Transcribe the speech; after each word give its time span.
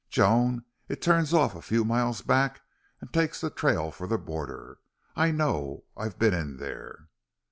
Joan, 0.09 0.65
it 0.89 0.99
turns 0.99 1.31
off 1.31 1.53
a 1.53 1.61
few 1.61 1.85
miles 1.85 2.23
back 2.23 2.61
an' 3.01 3.09
takes 3.09 3.39
the 3.39 3.51
trail 3.51 3.91
for 3.91 4.07
the 4.07 4.17
border. 4.17 4.79
I 5.15 5.29
know. 5.29 5.83
I've 5.95 6.17
been 6.17 6.33
in 6.33 6.57
there." 6.57 7.09